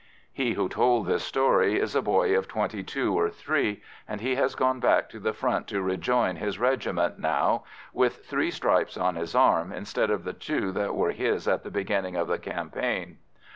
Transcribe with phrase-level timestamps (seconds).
[0.33, 4.33] He who told this story is a boy of twenty two or three, and he
[4.33, 9.13] has gone back to the front to rejoin his regiment, now with three stripes on
[9.13, 13.19] his arm, instead of the two that were his at the beginning of the campaign.